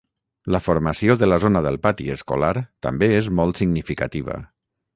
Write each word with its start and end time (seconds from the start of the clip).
La 0.53 0.59
formació 0.67 1.15
de 1.23 1.27
la 1.29 1.37
zona 1.43 1.61
del 1.67 1.77
pati 1.85 2.09
escolar 2.15 2.51
també 2.89 3.13
és 3.21 3.31
molt 3.41 3.63
significativa. 3.65 4.43